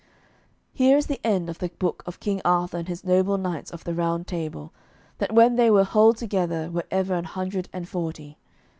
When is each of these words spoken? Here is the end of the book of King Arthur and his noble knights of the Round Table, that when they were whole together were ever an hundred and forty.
Here 0.73 0.97
is 0.97 1.05
the 1.05 1.21
end 1.23 1.47
of 1.47 1.59
the 1.59 1.69
book 1.77 2.01
of 2.07 2.19
King 2.19 2.41
Arthur 2.43 2.77
and 2.79 2.87
his 2.87 3.03
noble 3.03 3.37
knights 3.37 3.69
of 3.69 3.83
the 3.83 3.93
Round 3.93 4.25
Table, 4.25 4.73
that 5.19 5.31
when 5.31 5.57
they 5.57 5.69
were 5.69 5.83
whole 5.83 6.13
together 6.13 6.71
were 6.71 6.87
ever 6.89 7.13
an 7.13 7.25
hundred 7.25 7.69
and 7.71 7.87
forty. 7.87 8.39